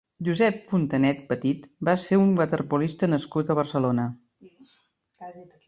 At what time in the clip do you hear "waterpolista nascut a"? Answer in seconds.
2.41-3.59